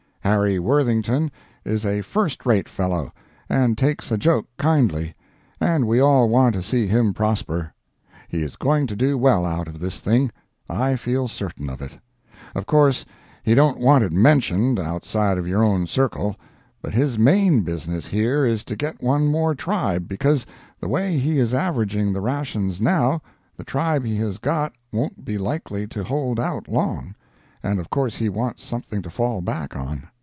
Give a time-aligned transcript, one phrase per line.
[0.23, 1.31] Harry Worthington
[1.65, 3.11] is a first rate fellow,
[3.49, 5.15] and takes a joke kindly,
[5.59, 7.73] and we all want to see him prosper.
[8.27, 10.31] He is going to do well out of this thing.
[10.69, 11.97] I feel certain of it.
[12.53, 13.03] Of course
[13.41, 16.35] he don't want it mentioned, outside of your own circle,
[16.83, 20.45] but his main business here is to get one more tribe, because,
[20.79, 23.23] the way he is averaging the rations now,
[23.57, 27.15] the tribe he has got won't be likely to hold out long,
[27.63, 30.03] and of course he wants something to fall back on.